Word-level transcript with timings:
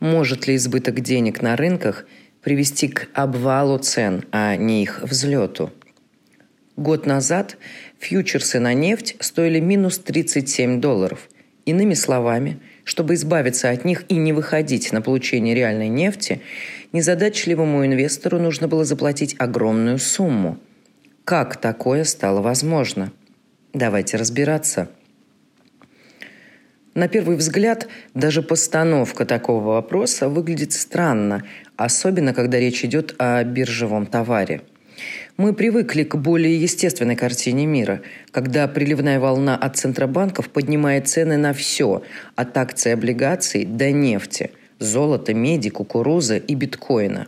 Может 0.00 0.46
ли 0.46 0.56
избыток 0.56 1.00
денег 1.00 1.40
на 1.40 1.56
рынках 1.56 2.06
привести 2.42 2.88
к 2.88 3.08
обвалу 3.14 3.78
цен, 3.78 4.24
а 4.30 4.56
не 4.56 4.82
их 4.82 5.02
взлету? 5.02 5.72
Год 6.76 7.06
назад 7.06 7.56
фьючерсы 7.98 8.60
на 8.60 8.74
нефть 8.74 9.16
стоили 9.20 9.60
минус 9.60 9.98
37 9.98 10.80
долларов. 10.80 11.28
Иными 11.64 11.94
словами, 11.94 12.60
чтобы 12.84 13.14
избавиться 13.14 13.70
от 13.70 13.84
них 13.86 14.04
и 14.08 14.16
не 14.16 14.34
выходить 14.34 14.92
на 14.92 15.00
получение 15.00 15.54
реальной 15.54 15.88
нефти, 15.88 16.42
незадачливому 16.92 17.84
инвестору 17.86 18.38
нужно 18.38 18.68
было 18.68 18.84
заплатить 18.84 19.34
огромную 19.38 19.98
сумму. 19.98 20.58
Как 21.24 21.56
такое 21.56 22.04
стало 22.04 22.42
возможно? 22.42 23.10
Давайте 23.72 24.18
разбираться. 24.18 24.90
На 26.96 27.08
первый 27.08 27.36
взгляд, 27.36 27.88
даже 28.14 28.40
постановка 28.40 29.26
такого 29.26 29.62
вопроса 29.62 30.30
выглядит 30.30 30.72
странно, 30.72 31.42
особенно 31.76 32.32
когда 32.32 32.58
речь 32.58 32.86
идет 32.86 33.14
о 33.18 33.44
биржевом 33.44 34.06
товаре. 34.06 34.62
Мы 35.36 35.52
привыкли 35.52 36.04
к 36.04 36.16
более 36.16 36.58
естественной 36.58 37.14
картине 37.14 37.66
мира, 37.66 38.00
когда 38.30 38.66
приливная 38.66 39.20
волна 39.20 39.58
от 39.58 39.76
центробанков 39.76 40.48
поднимает 40.48 41.06
цены 41.06 41.36
на 41.36 41.52
все, 41.52 42.02
от 42.34 42.56
акций 42.56 42.94
облигаций 42.94 43.66
до 43.66 43.90
нефти, 43.90 44.52
золота, 44.78 45.34
меди, 45.34 45.68
кукурузы 45.68 46.38
и 46.38 46.54
биткоина. 46.54 47.26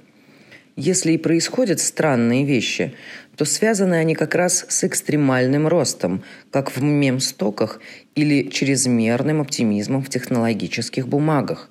Если 0.77 1.12
и 1.12 1.19
происходят 1.19 1.79
странные 1.79 2.46
вещи, 2.46 2.95
то 3.38 3.45
связаны 3.45 3.95
они 3.95 4.16
как 4.16 4.34
раз 4.34 4.66
с 4.69 4.83
экстремальным 4.83 5.69
ростом, 5.69 6.24
как 6.51 6.77
в 6.77 6.83
мемстоках 6.83 7.80
или 8.16 8.51
чрезмерным 8.51 9.41
оптимизмом 9.41 10.02
в 10.02 10.09
технологических 10.09 11.06
бумагах. 11.06 11.70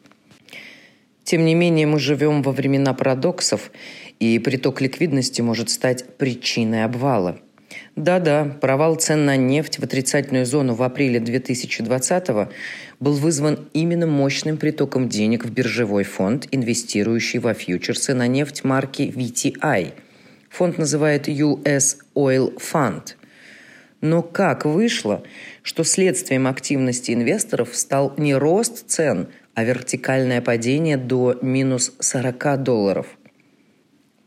Тем 1.26 1.44
не 1.44 1.56
менее, 1.56 1.86
мы 1.86 2.00
живем 2.00 2.42
во 2.42 2.54
времена 2.54 2.94
парадоксов, 2.94 3.72
и 4.22 4.40
приток 4.40 4.80
ликвидности 4.80 5.42
может 5.42 5.70
стать 5.70 6.06
причиной 6.18 6.86
обвала. 6.86 7.38
Да-да, 7.98 8.46
провал 8.62 8.96
цен 8.96 9.26
на 9.26 9.36
нефть 9.36 9.80
в 9.80 9.84
отрицательную 9.84 10.46
зону 10.46 10.74
в 10.74 10.84
апреле 10.84 11.20
2020 11.20 12.30
был 13.02 13.14
вызван 13.14 13.68
именно 13.74 14.08
мощным 14.08 14.56
притоком 14.56 15.10
денег 15.10 15.44
в 15.44 15.52
биржевой 15.52 16.06
фонд, 16.06 16.48
инвестирующий 16.52 17.40
во 17.40 17.54
фьючерсы 17.54 18.14
на 18.14 18.28
нефть 18.28 18.64
марки 18.64 19.02
VTI– 19.14 19.92
Фонд 20.58 20.80
называет 20.80 21.28
US 21.28 21.98
Oil 22.16 22.58
Fund. 22.58 23.14
Но 24.02 24.24
как 24.24 24.66
вышло, 24.66 25.22
что 25.62 25.84
следствием 25.84 26.48
активности 26.48 27.12
инвесторов 27.12 27.76
стал 27.76 28.16
не 28.18 28.34
рост 28.34 28.90
цен, 28.90 29.28
а 29.54 29.64
вертикальное 29.64 30.42
падение 30.42 30.98
до 30.98 31.38
минус 31.44 31.94
40 32.00 32.64
долларов? 32.64 33.06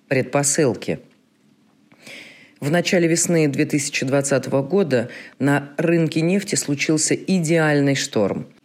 Предпосылки. 0.06 1.00
В 2.60 2.70
начале 2.70 3.08
весны 3.08 3.48
2020 3.48 4.46
года 4.68 5.08
на 5.40 5.72
рынке 5.78 6.20
нефти 6.20 6.54
случился 6.54 7.16
идеальный 7.16 7.96
шторм– 7.96 8.46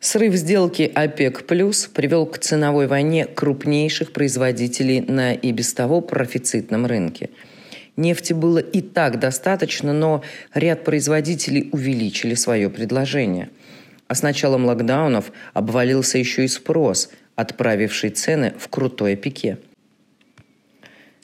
Срыв 0.00 0.34
сделки 0.34 0.90
ОПЕК+, 0.94 1.44
плюс 1.46 1.86
привел 1.86 2.24
к 2.24 2.38
ценовой 2.38 2.86
войне 2.86 3.26
крупнейших 3.26 4.12
производителей 4.12 5.02
на 5.02 5.34
и 5.34 5.52
без 5.52 5.74
того 5.74 6.00
профицитном 6.00 6.86
рынке. 6.86 7.28
Нефти 7.96 8.32
было 8.32 8.60
и 8.60 8.80
так 8.80 9.18
достаточно, 9.18 9.92
но 9.92 10.22
ряд 10.54 10.84
производителей 10.84 11.68
увеличили 11.70 12.34
свое 12.34 12.70
предложение. 12.70 13.50
А 14.08 14.14
с 14.14 14.22
началом 14.22 14.64
локдаунов 14.64 15.32
обвалился 15.52 16.16
еще 16.16 16.46
и 16.46 16.48
спрос, 16.48 17.10
отправивший 17.36 18.08
цены 18.08 18.54
в 18.58 18.68
крутое 18.68 19.16
пике. 19.16 19.58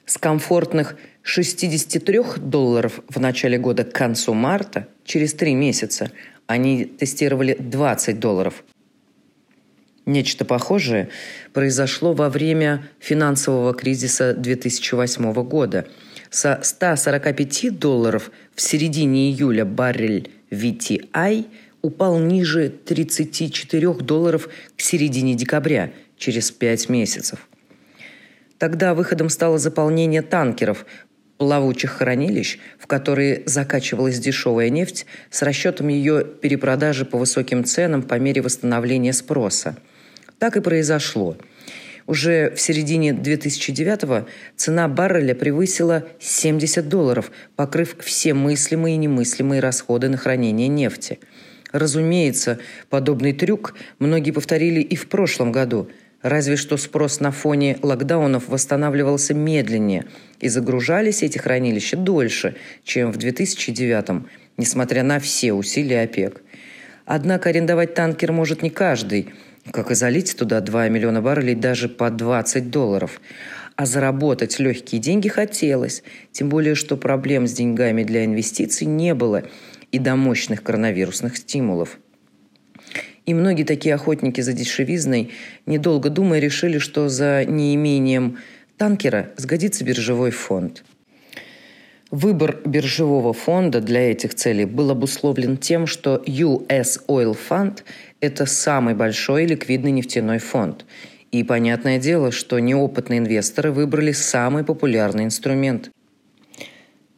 С 0.05 0.19
комфортных 0.19 0.97
63 1.23 2.21
долларов 2.37 3.01
в 3.09 3.19
начале 3.19 3.57
года 3.57 3.83
к 3.83 3.91
концу 3.91 4.35
марта, 4.35 4.87
через 5.03 5.33
три 5.33 5.55
месяца, 5.55 6.11
они 6.47 6.85
тестировали 6.85 7.55
20 7.59 8.19
долларов. 8.19 8.63
Нечто 10.05 10.45
похожее 10.45 11.09
произошло 11.53 12.13
во 12.13 12.29
время 12.29 12.87
финансового 12.99 13.73
кризиса 13.73 14.33
2008 14.33 15.33
года. 15.43 15.87
Со 16.29 16.59
145 16.63 17.77
долларов 17.77 18.31
в 18.55 18.61
середине 18.61 19.31
июля 19.31 19.65
баррель 19.65 20.31
VTI 20.49 21.45
упал 21.81 22.19
ниже 22.19 22.69
34 22.69 23.93
долларов 23.95 24.49
к 24.75 24.81
середине 24.81 25.35
декабря, 25.35 25.91
через 26.17 26.51
5 26.51 26.89
месяцев. 26.89 27.47
Тогда 28.57 28.93
выходом 28.93 29.29
стало 29.29 29.59
заполнение 29.59 30.21
танкеров, 30.21 30.85
плавучих 31.37 31.91
хранилищ, 31.91 32.59
в 32.79 32.87
которые 32.87 33.43
закачивалась 33.45 34.19
дешевая 34.19 34.69
нефть 34.69 35.05
с 35.29 35.41
расчетом 35.41 35.87
ее 35.87 36.25
перепродажи 36.25 37.05
по 37.05 37.17
высоким 37.17 37.63
ценам 37.63 38.03
по 38.03 38.15
мере 38.15 38.41
восстановления 38.41 39.13
спроса. 39.13 39.77
Так 40.39 40.57
и 40.57 40.61
произошло. 40.61 41.37
Уже 42.05 42.51
в 42.55 42.61
середине 42.61 43.11
2009-го 43.11 44.27
цена 44.55 44.87
барреля 44.87 45.35
превысила 45.35 46.07
70 46.19 46.87
долларов, 46.87 47.31
покрыв 47.55 47.97
все 47.99 48.33
мыслимые 48.33 48.95
и 48.95 48.97
немыслимые 48.97 49.59
расходы 49.59 50.07
на 50.07 50.15
хранение 50.15 50.69
нефти. 50.69 51.19
Разумеется, 51.73 52.59
подобный 52.89 53.33
трюк 53.33 53.75
многие 53.99 54.31
повторили 54.31 54.79
и 54.79 54.95
в 54.95 55.09
прошлом 55.09 55.51
году– 55.51 55.89
Разве 56.21 56.55
что 56.55 56.77
спрос 56.77 57.19
на 57.19 57.31
фоне 57.31 57.77
локдаунов 57.81 58.49
восстанавливался 58.49 59.33
медленнее, 59.33 60.05
и 60.39 60.49
загружались 60.49 61.23
эти 61.23 61.37
хранилища 61.37 61.95
дольше, 61.95 62.55
чем 62.83 63.11
в 63.11 63.17
2009 63.17 64.25
несмотря 64.57 65.03
на 65.03 65.19
все 65.19 65.53
усилия 65.53 66.01
ОПЕК. 66.01 66.41
Однако 67.05 67.49
арендовать 67.49 67.93
танкер 67.93 68.31
может 68.31 68.63
не 68.63 68.69
каждый, 68.69 69.29
как 69.71 69.91
и 69.91 69.95
залить 69.95 70.35
туда 70.35 70.59
2 70.59 70.89
миллиона 70.89 71.21
баррелей 71.21 71.55
даже 71.55 71.87
по 71.87 72.09
20 72.09 72.69
долларов. 72.69 73.21
А 73.75 73.85
заработать 73.85 74.57
легкие 74.57 74.99
деньги 74.99 75.27
хотелось, 75.27 76.03
тем 76.31 76.49
более, 76.49 76.73
что 76.73 76.97
проблем 76.97 77.47
с 77.47 77.53
деньгами 77.53 78.03
для 78.03 78.25
инвестиций 78.25 78.87
не 78.87 79.13
было 79.13 79.43
и 79.91 79.99
до 79.99 80.15
мощных 80.15 80.63
коронавирусных 80.63 81.37
стимулов– 81.37 81.99
и 83.27 83.33
многие 83.33 83.63
такие 83.63 83.93
охотники 83.93 84.39
за 84.41 84.53
дешевизной, 84.53 85.31
недолго 85.65 86.09
думая, 86.09 86.39
решили, 86.39 86.79
что 86.79 87.09
за 87.09 87.43
неимением 87.45 88.37
танкера 88.77 89.31
сгодится 89.35 89.83
биржевой 89.83 90.31
фонд. 90.31 90.85
Выбор 92.09 92.61
биржевого 92.63 93.33
фонда 93.33 93.81
для 93.81 94.11
этих 94.11 94.33
целей 94.33 94.63
был 94.63 94.91
обусловлен 94.91 95.57
тем, 95.57 95.87
что 95.87 96.23
US 96.25 97.01
Oil 97.09 97.37
Fund– 97.37 97.79
это 98.21 98.45
самый 98.45 98.95
большой 98.95 99.45
ликвидный 99.45 99.91
нефтяной 99.91 100.39
фонд. 100.39 100.85
И 101.33 101.43
понятное 101.43 101.99
дело, 101.99 102.31
что 102.31 102.59
неопытные 102.59 103.19
инвесторы 103.19 103.73
выбрали 103.73 104.13
самый 104.13 104.63
популярный 104.63 105.25
инструмент. 105.25 105.91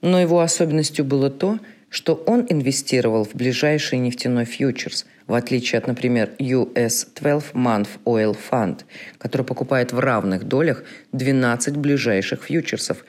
Но 0.01 0.19
его 0.19 0.39
особенностью 0.39 1.05
было 1.05 1.29
то, 1.29 1.59
что 1.89 2.15
он 2.15 2.47
инвестировал 2.49 3.25
в 3.25 3.35
ближайший 3.35 3.99
нефтяной 3.99 4.45
фьючерс– 4.45 5.05
в 5.29 5.35
отличие 5.35 5.77
от, 5.77 5.85
например, 5.85 6.31
US 6.39 7.07
12 7.15 7.53
Month 7.53 7.87
Oil 8.03 8.35
Fund, 8.49 8.79
который 9.19 9.43
покупает 9.43 9.93
в 9.93 9.99
равных 9.99 10.45
долях 10.45 10.83
12 11.11 11.77
ближайших 11.77 12.43
фьючерсов, 12.43 13.05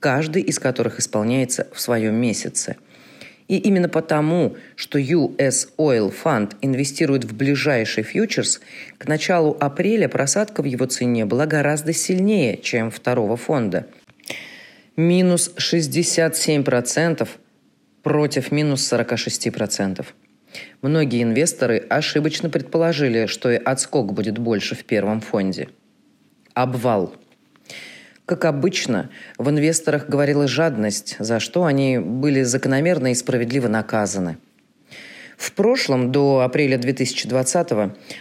каждый 0.00 0.42
из 0.42 0.58
которых 0.58 0.98
исполняется 0.98 1.68
в 1.72 1.80
своем 1.80 2.16
месяце. 2.16 2.76
И 3.46 3.56
именно 3.56 3.88
потому, 3.88 4.56
что 4.74 4.98
US 4.98 5.68
Oil 5.78 6.12
Fund 6.12 6.56
инвестирует 6.60 7.24
в 7.24 7.36
ближайший 7.36 8.02
фьючерс, 8.02 8.60
к 8.98 9.06
началу 9.06 9.56
апреля 9.60 10.08
просадка 10.08 10.62
в 10.62 10.64
его 10.64 10.86
цене 10.86 11.24
была 11.24 11.46
гораздо 11.46 11.92
сильнее, 11.92 12.56
чем 12.56 12.90
второго 12.90 13.36
фонда. 13.36 13.86
Минус 14.96 15.52
67% 15.56 17.28
против 18.02 18.50
минус 18.50 18.92
46%. 18.92 20.04
Многие 20.82 21.22
инвесторы 21.22 21.78
ошибочно 21.88 22.50
предположили, 22.50 23.26
что 23.26 23.50
и 23.50 23.56
отскок 23.56 24.12
будет 24.12 24.38
больше 24.38 24.74
в 24.74 24.84
первом 24.84 25.20
фонде. 25.20 25.68
Обвал. 26.54 27.14
Как 28.26 28.44
обычно, 28.44 29.10
в 29.38 29.50
инвесторах 29.50 30.08
говорила 30.08 30.46
жадность, 30.46 31.16
за 31.18 31.40
что 31.40 31.64
они 31.64 31.98
были 31.98 32.42
закономерно 32.42 33.10
и 33.10 33.14
справедливо 33.14 33.68
наказаны. 33.68 34.38
В 35.36 35.52
прошлом, 35.52 36.12
до 36.12 36.40
апреля 36.40 36.76
2020 36.76 37.68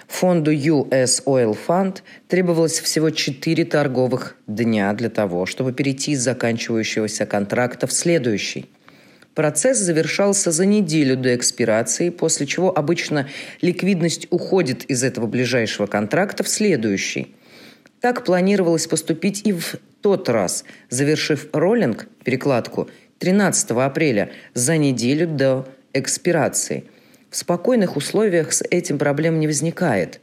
фонду 0.07 0.51
US 0.53 1.23
Oil 1.25 1.57
Fund 1.67 1.97
требовалось 2.27 2.79
всего 2.79 3.09
4 3.09 3.65
торговых 3.65 4.37
дня 4.47 4.93
для 4.93 5.09
того, 5.09 5.45
чтобы 5.45 5.73
перейти 5.73 6.13
из 6.13 6.21
заканчивающегося 6.21 7.25
контракта 7.25 7.87
в 7.87 7.93
следующий– 7.93 8.69
Процесс 9.35 9.77
завершался 9.77 10.51
за 10.51 10.65
неделю 10.65 11.15
до 11.15 11.35
экспирации, 11.35 12.09
после 12.09 12.45
чего 12.45 12.75
обычно 12.77 13.27
ликвидность 13.61 14.27
уходит 14.31 14.85
из 14.85 15.03
этого 15.03 15.27
ближайшего 15.27 15.87
контракта 15.87 16.43
в 16.43 16.49
следующий. 16.49 17.35
Так 18.01 18.25
планировалось 18.25 18.87
поступить 18.87 19.45
и 19.45 19.53
в 19.53 19.75
тот 20.01 20.29
раз, 20.29 20.63
завершив 20.89 21.47
роллинг, 21.53 22.07
перекладку, 22.23 22.89
13 23.19 23.71
апреля, 23.71 24.31
за 24.53 24.77
неделю 24.77 25.27
до 25.27 25.67
экспирации. 25.93 26.85
В 27.29 27.35
спокойных 27.35 27.95
условиях 27.95 28.53
с 28.53 28.63
этим 28.71 28.97
проблем 28.97 29.39
не 29.39 29.47
возникает. 29.47 30.19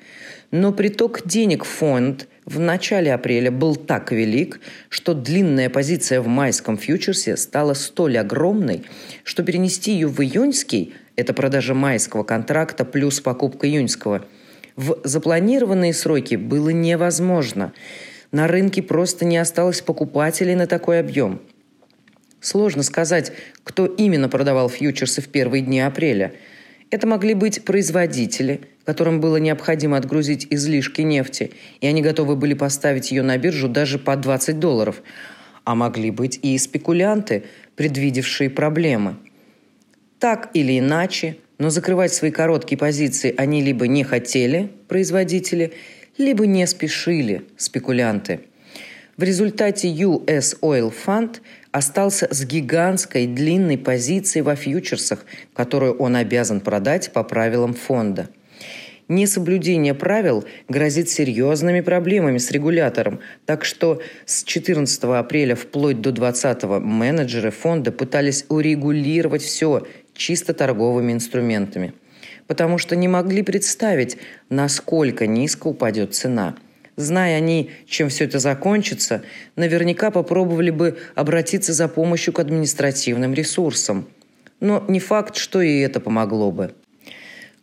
Но 0.50 0.72
приток 0.72 1.26
денег 1.26 1.64
в 1.64 1.68
фонд 1.68 2.28
в 2.46 2.58
начале 2.58 3.12
апреля 3.12 3.50
был 3.50 3.76
так 3.76 4.12
велик, 4.12 4.60
что 4.88 5.12
длинная 5.12 5.68
позиция 5.68 6.20
в 6.20 6.28
майском 6.28 6.78
фьючерсе 6.78 7.36
стала 7.36 7.74
столь 7.74 8.18
огромной, 8.18 8.84
что 9.24 9.42
перенести 9.42 9.92
ее 9.92 10.08
в 10.08 10.20
июньский– 10.22 10.94
это 11.16 11.34
продажа 11.34 11.74
майского 11.74 12.22
контракта 12.22 12.84
плюс 12.84 13.20
покупка 13.20 13.66
июньского– 13.66 14.24
в 14.76 14.98
запланированные 15.04 15.94
сроки 15.94 16.34
было 16.34 16.68
невозможно. 16.68 17.72
На 18.30 18.46
рынке 18.46 18.82
просто 18.82 19.24
не 19.24 19.38
осталось 19.38 19.80
покупателей 19.80 20.54
на 20.54 20.66
такой 20.66 21.00
объем– 21.00 21.40
Сложно 22.46 22.84
сказать, 22.84 23.32
кто 23.64 23.86
именно 23.86 24.28
продавал 24.28 24.68
фьючерсы 24.68 25.20
в 25.20 25.28
первые 25.28 25.62
дни 25.62 25.80
апреля. 25.80 26.34
Это 26.90 27.06
могли 27.06 27.34
быть 27.34 27.64
производители, 27.64 28.60
которым 28.84 29.20
было 29.20 29.38
необходимо 29.38 29.96
отгрузить 29.96 30.46
излишки 30.50 31.00
нефти, 31.00 31.50
и 31.80 31.86
они 31.86 32.00
готовы 32.00 32.36
были 32.36 32.54
поставить 32.54 33.10
ее 33.10 33.22
на 33.22 33.36
биржу 33.38 33.68
даже 33.68 33.98
по 33.98 34.16
20 34.16 34.60
долларов. 34.60 35.02
А 35.64 35.74
могли 35.74 36.12
быть 36.12 36.38
и 36.42 36.56
спекулянты, 36.58 37.44
предвидевшие 37.74 38.50
проблемы. 38.50 39.16
Так 40.20 40.50
или 40.54 40.78
иначе, 40.78 41.38
но 41.58 41.70
закрывать 41.70 42.12
свои 42.12 42.30
короткие 42.30 42.78
позиции 42.78 43.34
они 43.36 43.62
либо 43.62 43.88
не 43.88 44.04
хотели, 44.04 44.70
производители, 44.86 45.72
либо 46.18 46.46
не 46.46 46.66
спешили, 46.68 47.42
спекулянты. 47.56 48.40
В 49.16 49.22
результате 49.22 49.88
US 49.88 50.58
Oil 50.60 50.92
Fund 51.04 51.38
остался 51.76 52.26
с 52.30 52.46
гигантской 52.46 53.26
длинной 53.26 53.76
позицией 53.76 54.42
во 54.42 54.56
фьючерсах, 54.56 55.26
которую 55.52 55.94
он 55.98 56.16
обязан 56.16 56.60
продать 56.60 57.12
по 57.12 57.22
правилам 57.22 57.74
фонда. 57.74 58.30
Несоблюдение 59.08 59.92
правил 59.92 60.46
грозит 60.70 61.10
серьезными 61.10 61.82
проблемами 61.82 62.38
с 62.38 62.50
регулятором, 62.50 63.20
так 63.44 63.66
что 63.66 64.00
с 64.24 64.42
14 64.42 65.04
апреля 65.04 65.54
вплоть 65.54 66.00
до 66.00 66.12
20 66.12 66.64
менеджеры 66.80 67.50
фонда 67.50 67.92
пытались 67.92 68.46
урегулировать 68.48 69.42
все 69.42 69.86
чисто 70.14 70.54
торговыми 70.54 71.12
инструментами, 71.12 71.92
потому 72.46 72.78
что 72.78 72.96
не 72.96 73.06
могли 73.06 73.42
представить, 73.42 74.16
насколько 74.48 75.26
низко 75.26 75.66
упадет 75.66 76.14
цена– 76.14 76.56
Зная 76.96 77.36
они, 77.36 77.70
чем 77.86 78.08
все 78.08 78.24
это 78.24 78.38
закончится, 78.38 79.22
наверняка 79.54 80.10
попробовали 80.10 80.70
бы 80.70 80.96
обратиться 81.14 81.74
за 81.74 81.88
помощью 81.88 82.32
к 82.32 82.38
административным 82.40 83.34
ресурсам. 83.34 84.08
Но 84.60 84.82
не 84.88 84.98
факт, 84.98 85.36
что 85.36 85.60
и 85.60 85.80
это 85.80 86.00
помогло 86.00 86.50
бы. 86.50 86.74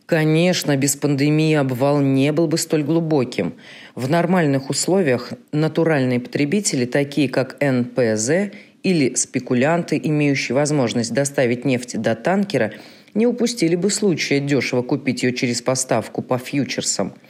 Конечно, 0.06 0.77
без 0.77 0.95
пандемии 0.95 1.56
обвал 1.56 2.00
не 2.00 2.31
был 2.31 2.47
бы 2.47 2.59
столь 2.59 2.83
глубоким. 2.83 3.56
В 3.95 4.07
нормальных 4.07 4.69
условиях 4.69 5.33
натуральные 5.51 6.19
потребители, 6.19 6.86
такие 6.86 7.27
как 7.27 7.57
НПЗ 7.59 8.51
или 8.83 9.15
спекулянты, 9.15 10.00
имеющие 10.03 10.53
возможность 10.53 11.13
доставить 11.13 11.65
нефть 11.65 12.00
до 12.00 12.13
танкера, 12.13 12.74
не 13.15 13.25
упустили 13.25 13.75
бы 13.75 13.89
случая 13.89 14.39
дешево 14.39 14.83
купить 14.83 15.24
ее 15.24 15.33
через 15.33 15.63
поставку 15.63 16.21
по 16.21 16.38
фьючерсам– 16.38 17.13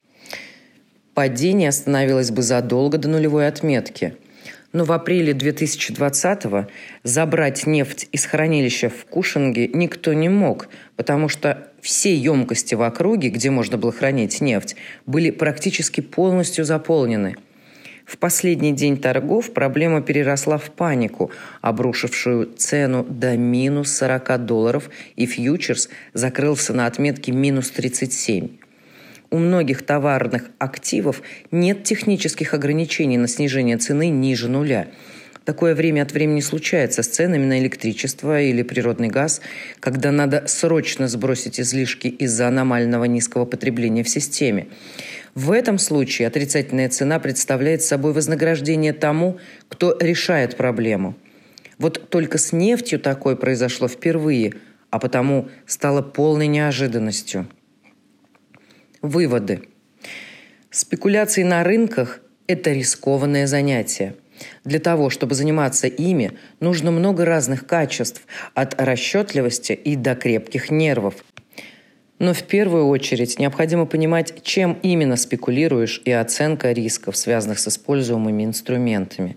Падение 1.14 1.70
остановилось 1.70 2.32
бы 2.32 2.42
задолго 2.42 2.98
до 2.98 3.08
нулевой 3.08 3.48
отметки. 3.48 4.16
Но 4.72 4.84
в 4.84 4.92
апреле 4.92 5.34
2020-го 5.34 6.68
забрать 7.04 7.68
нефть 7.68 8.10
из 8.12 8.26
хранилища 8.26 8.90
в 8.90 9.06
Кушинге 9.06 9.68
никто 9.68 10.14
не 10.14 10.30
мог, 10.30 10.70
потому 10.96 11.30
что 11.30 11.68
все 11.82 12.16
емкости 12.16 12.74
в 12.74 12.82
округе, 12.82 13.30
где 13.30 13.52
можно 13.52 13.78
было 13.78 13.92
хранить 13.92 14.42
нефть, 14.42 14.76
были 15.06 15.30
практически 15.30 16.02
полностью 16.02 16.66
заполнены. 16.66 17.36
В 18.06 18.18
последний 18.18 18.72
день 18.72 18.98
торгов 18.98 19.54
проблема 19.54 20.02
переросла 20.02 20.58
в 20.58 20.72
панику, 20.72 21.30
обрушившую 21.62 22.52
цену 22.58 23.06
до 23.08 23.38
минус 23.38 23.96
40 23.96 24.46
долларов, 24.46 24.90
и 25.16 25.28
фьючерс 25.28 25.90
закрылся 26.14 26.74
на 26.74 26.88
отметке 26.88 27.32
минус 27.32 27.70
37 27.70 28.63
у 29.34 29.40
многих 29.40 29.82
товарных 29.82 30.52
активов 30.60 31.24
нет 31.50 31.84
технических 31.84 32.54
ограничений 32.54 33.18
на 33.18 33.28
снижение 33.28 33.78
цены 33.78 34.10
ниже 34.10 34.48
нуля. 34.48 34.90
Такое 35.44 35.74
время 35.74 36.04
от 36.04 36.12
времени 36.12 36.40
случается 36.40 37.02
с 37.02 37.08
ценами 37.08 37.44
на 37.44 37.60
электричество 37.60 38.40
или 38.40 38.62
природный 38.62 39.08
газ, 39.08 39.42
когда 39.80 40.12
надо 40.12 40.44
срочно 40.46 41.08
сбросить 41.08 41.60
излишки 41.60 42.08
из-за 42.08 42.48
аномального 42.48 43.06
низкого 43.06 43.46
потребления 43.46 44.04
в 44.04 44.10
системе. 44.10 44.68
В 45.34 45.52
этом 45.52 45.80
случае 45.80 46.28
отрицательная 46.28 46.90
цена 46.90 47.18
представляет 47.18 47.82
собой 47.82 48.14
вознаграждение 48.14 48.94
тому, 48.94 49.40
кто 49.68 49.98
решает 50.00 50.56
проблему. 50.58 51.16
Вот 51.80 52.08
только 52.10 52.38
с 52.38 52.52
нефтью 52.54 53.00
такое 53.00 53.36
произошло 53.36 53.88
впервые, 53.88 54.54
а 54.92 55.00
потому 55.00 55.50
стало 55.66 56.04
полной 56.04 56.46
неожиданностью. 56.46 57.48
Выводы. 59.04 59.64
Спекуляции 60.72 61.44
на 61.44 61.62
рынках– 61.66 62.22
это 62.48 62.72
рискованное 62.72 63.48
занятие. 63.48 64.16
Для 64.64 64.80
того, 64.80 65.10
чтобы 65.10 65.36
заниматься 65.36 65.88
ими, 65.88 66.32
нужно 66.62 66.90
много 66.90 67.26
разных 67.26 67.68
качеств, 67.68 68.26
от 68.54 68.82
расчетливости 68.82 69.74
и 69.74 69.98
до 69.98 70.16
крепких 70.16 70.72
нервов. 70.72 71.16
Но 72.20 72.34
в 72.34 72.44
первую 72.44 72.88
очередь 72.88 73.40
необходимо 73.40 73.86
понимать, 73.86 74.42
чем 74.42 74.80
именно 74.82 75.18
спекулируешь 75.18 76.02
и 76.06 76.12
оценка 76.12 76.72
рисков, 76.72 77.18
связанных 77.18 77.60
с 77.60 77.68
используемыми 77.68 78.46
инструментами. 78.46 79.36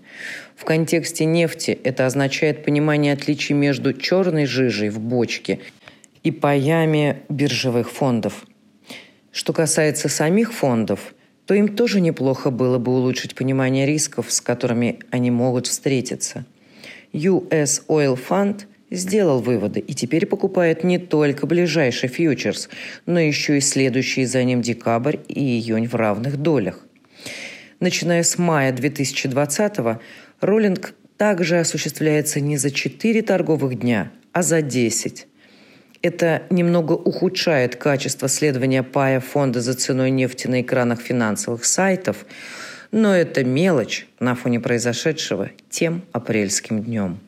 В 0.55 0.63
контексте 0.63 1.25
нефти 1.25 1.77
это 1.83 2.05
означает 2.05 2.63
понимание 2.63 3.11
отличий 3.11 3.53
между 3.53 3.91
черной 3.91 4.45
жижей 4.45 4.87
в 4.87 5.01
бочке 5.01 5.59
и 6.23 6.31
паями 6.31 7.17
биржевых 7.27 7.91
фондов– 7.91 8.45
что 9.37 9.53
касается 9.53 10.09
самих 10.09 10.51
фондов, 10.51 11.13
то 11.45 11.53
им 11.53 11.67
тоже 11.75 12.01
неплохо 12.01 12.49
было 12.49 12.79
бы 12.79 12.91
улучшить 12.91 13.35
понимание 13.35 13.85
рисков, 13.85 14.31
с 14.31 14.41
которыми 14.41 14.99
они 15.11 15.29
могут 15.29 15.67
встретиться. 15.67 16.43
US 17.13 17.83
Oil 17.87 18.17
Fund 18.17 18.61
сделал 18.89 19.39
выводы 19.39 19.79
и 19.79 19.93
теперь 19.93 20.25
покупает 20.25 20.83
не 20.83 20.97
только 20.97 21.45
ближайший 21.45 22.09
фьючерс, 22.09 22.67
но 23.05 23.19
еще 23.19 23.59
и 23.59 23.61
следующие 23.61 24.25
за 24.25 24.43
ним 24.43 24.63
декабрь 24.63 25.17
и 25.27 25.59
июнь 25.59 25.87
в 25.87 25.93
равных 25.93 26.37
долях. 26.37 26.83
Начиная 27.79 28.23
с 28.23 28.39
мая 28.39 28.71
2020 28.71 29.99
роллинг 30.41 30.95
также 31.15 31.59
осуществляется 31.59 32.39
не 32.39 32.57
за 32.57 32.71
4 32.71 33.21
торговых 33.21 33.79
дня, 33.79 34.11
а 34.31 34.41
за 34.41 34.63
10. 34.63 35.27
Это 36.01 36.43
немного 36.49 36.93
ухудшает 36.93 37.75
качество 37.75 38.27
следования 38.27 38.83
пая 38.83 39.19
фонда 39.19 39.61
за 39.61 39.73
ценой 39.73 40.11
нефти 40.11 40.47
на 40.47 40.61
экранах 40.61 41.01
финансовых 41.01 41.65
сайтов, 41.65 42.25
но 42.91 43.15
это 43.15 43.43
мелочь 43.43 44.07
на 44.19 44.35
фоне 44.35 44.59
произошедшего 44.59 45.49
тем 45.69 46.03
апрельским 46.11 46.83
днем. 46.83 47.19